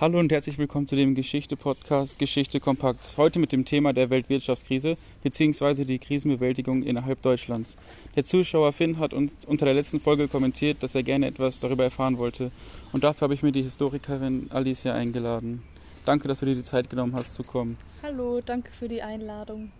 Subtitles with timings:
[0.00, 3.14] Hallo und herzlich willkommen zu dem Geschichte-Podcast Geschichte kompakt.
[3.16, 5.84] Heute mit dem Thema der Weltwirtschaftskrise bzw.
[5.84, 7.76] die Krisenbewältigung innerhalb Deutschlands.
[8.16, 11.84] Der Zuschauer Finn hat uns unter der letzten Folge kommentiert, dass er gerne etwas darüber
[11.84, 12.50] erfahren wollte.
[12.90, 15.62] Und dafür habe ich mir die Historikerin Alicia eingeladen.
[16.04, 17.78] Danke, dass du dir die Zeit genommen hast zu kommen.
[18.02, 19.70] Hallo, danke für die Einladung.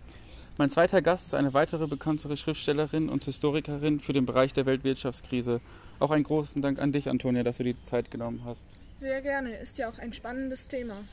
[0.57, 5.59] Mein zweiter Gast ist eine weitere bekanntere Schriftstellerin und Historikerin für den Bereich der Weltwirtschaftskrise.
[5.99, 8.67] Auch einen großen Dank an dich, Antonia, dass du dir die Zeit genommen hast.
[8.99, 11.03] Sehr gerne, ist ja auch ein spannendes Thema.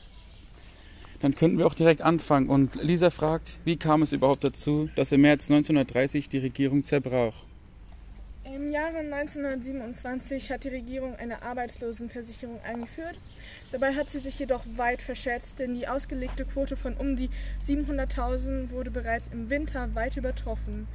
[1.21, 2.49] Dann könnten wir auch direkt anfangen.
[2.49, 7.45] Und Lisa fragt, wie kam es überhaupt dazu, dass im März 1930 die Regierung zerbrach?
[8.43, 13.17] Im Jahre 1927 hat die Regierung eine Arbeitslosenversicherung eingeführt.
[13.71, 17.29] Dabei hat sie sich jedoch weit verschätzt, denn die ausgelegte Quote von um die
[17.65, 20.87] 700.000 wurde bereits im Winter weit übertroffen.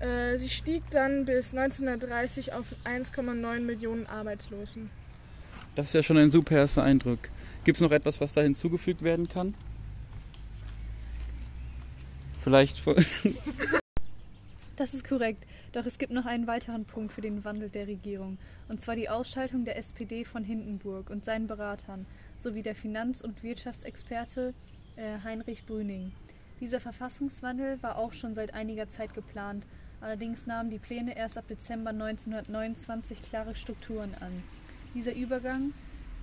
[0.00, 4.90] Äh, sie stieg dann bis 1930 auf 1,9 Millionen Arbeitslosen.
[5.74, 7.18] Das ist ja schon ein super erster Eindruck.
[7.64, 9.54] Gibt es noch etwas, was da hinzugefügt werden kann?
[12.32, 12.82] Vielleicht.
[14.76, 15.44] Das ist korrekt.
[15.72, 19.08] Doch es gibt noch einen weiteren Punkt für den Wandel der Regierung, und zwar die
[19.08, 22.06] Ausschaltung der SPD von Hindenburg und seinen Beratern
[22.38, 24.54] sowie der Finanz- und Wirtschaftsexperte
[24.94, 26.12] äh, Heinrich Brüning.
[26.60, 29.66] Dieser Verfassungswandel war auch schon seit einiger Zeit geplant,
[30.00, 34.42] allerdings nahmen die Pläne erst ab Dezember 1929 klare Strukturen an.
[34.94, 35.72] Dieser Übergang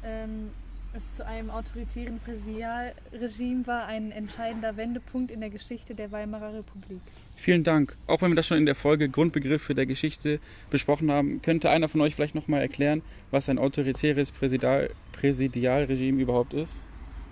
[0.03, 0.49] ähm,
[0.95, 7.01] es zu einem autoritären Präsidialregime war ein entscheidender Wendepunkt in der Geschichte der Weimarer Republik.
[7.35, 7.97] Vielen Dank.
[8.07, 10.39] Auch wenn wir das schon in der Folge Grundbegriffe der Geschichte
[10.69, 16.53] besprochen haben, könnte einer von euch vielleicht nochmal erklären, was ein autoritäres Präsidial Präsidialregime überhaupt
[16.53, 16.81] ist?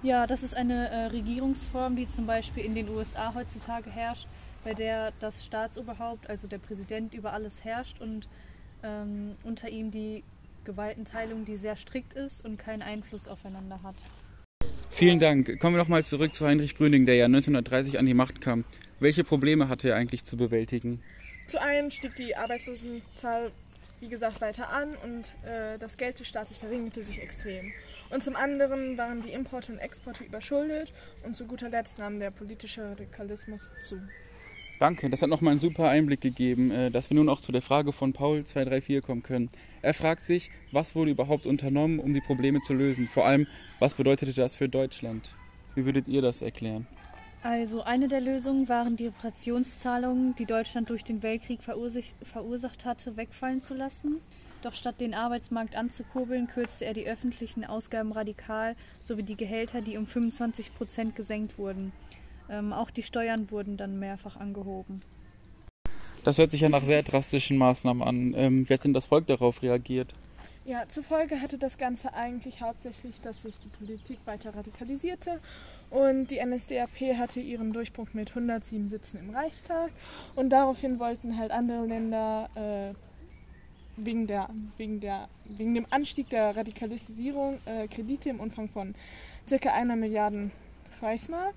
[0.02, 4.28] Ja, das ist eine äh, Regierungsform, die zum Beispiel in den USA heutzutage herrscht,
[4.64, 8.28] bei der das Staatsoberhaupt, also der Präsident, über alles herrscht und
[8.84, 10.24] ähm, unter ihm die
[10.66, 13.96] Gewaltenteilung, die sehr strikt ist und keinen Einfluss aufeinander hat.
[14.90, 15.60] Vielen Dank.
[15.60, 18.64] Kommen wir nochmal zurück zu Heinrich Brüning, der ja 1930 an die Macht kam.
[19.00, 21.02] Welche Probleme hatte er eigentlich zu bewältigen?
[21.48, 23.52] Zu einem stieg die Arbeitslosenzahl,
[24.00, 27.74] wie gesagt, weiter an und äh, das Geld des Staates verringerte sich extrem.
[28.12, 32.32] Und zum anderen waren die Importe und Exporte überschuldet und zu guter Letzt nahm der
[32.32, 34.00] politische Radikalismus zu.
[34.84, 37.62] Danke, das hat nochmal einen super Einblick gegeben, äh, dass wir nun auch zu der
[37.62, 39.50] Frage von Paul 234 kommen können.
[39.82, 43.08] Er fragt sich, was wurde überhaupt unternommen, um die Probleme zu lösen?
[43.08, 43.48] Vor allem,
[43.80, 45.36] was bedeutete das für Deutschland?
[45.74, 46.86] Wie würdet ihr das erklären?
[47.44, 53.62] Also eine der Lösungen waren die Reparationszahlungen, die Deutschland durch den Weltkrieg verursacht hatte, wegfallen
[53.62, 54.18] zu lassen.
[54.64, 59.96] Doch statt den Arbeitsmarkt anzukurbeln, kürzte er die öffentlichen Ausgaben radikal sowie die Gehälter, die
[59.96, 61.94] um 25 Prozent gesenkt wurden.
[62.50, 65.02] Ähm, auch die Steuern wurden dann mehrfach angehoben.
[66.24, 68.34] Das hört sich ja nach sehr drastischen Maßnahmen an.
[68.36, 70.14] Ähm, wie hat denn das Volk darauf reagiert?
[70.66, 75.42] Ja, zur Folge hatte das Ganze eigentlich hauptsächlich, dass sich die Politik weiter radikalisierte
[75.90, 79.92] und die NSDAP hatte ihren Durchbruch mit 107 Sitzen im Reichstag
[80.36, 82.94] und daraufhin wollten halt andere Länder äh,
[83.98, 88.96] wegen, der, wegen, der, wegen dem Anstieg der Radikalisierung äh, Kredite im Umfang von
[89.50, 89.70] ca.
[89.70, 90.50] einer Milliarde
[91.02, 91.56] Reichsmark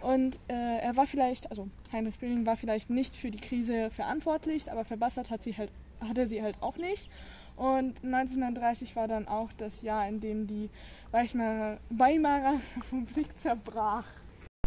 [0.00, 4.70] und äh, er war vielleicht, also Heinrich Böning war vielleicht nicht für die Krise verantwortlich,
[4.70, 5.70] aber verbessert hat sie halt,
[6.00, 7.08] hatte sie halt auch nicht.
[7.56, 10.68] Und 1930 war dann auch das Jahr, in dem die
[11.10, 14.04] Weimarer, Weimarer Republik zerbrach.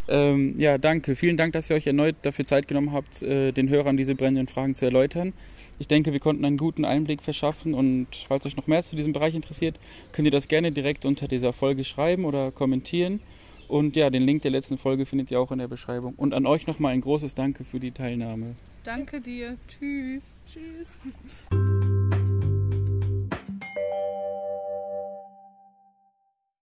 [0.07, 1.16] Ähm, ja, danke.
[1.16, 4.47] Vielen Dank, dass ihr euch erneut dafür Zeit genommen habt, äh, den Hörern diese brennenden
[4.47, 5.34] Fragen zu erläutern.
[5.78, 9.13] Ich denke, wir konnten einen guten Einblick verschaffen und falls euch noch mehr zu diesem
[9.13, 9.79] Bereich interessiert,
[10.11, 13.22] könnt ihr das gerne direkt unter dieser Folge schreiben oder kommentieren.
[13.69, 16.16] Und ja, den Link der letzten Folge findet ihr auch in der Beschreibung.
[16.18, 18.56] Und an euch nochmal ein großes Danke für die Teilnahme.
[18.84, 19.57] Danke dir.
[19.68, 20.40] Tschüss.
[20.46, 21.00] Tschüss.